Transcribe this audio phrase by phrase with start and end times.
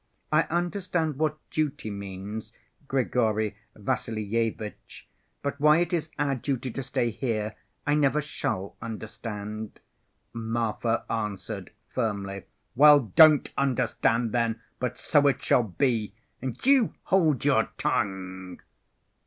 [0.31, 2.53] "I understand what duty means,
[2.87, 5.07] Grigory Vassilyevitch,
[5.43, 7.53] but why it's our duty to stay here
[7.85, 9.79] I never shall understand,"
[10.33, 12.45] Marfa answered firmly.
[12.75, 14.59] "Well, don't understand then.
[14.79, 16.15] But so it shall be.
[16.41, 18.59] And you hold your tongue."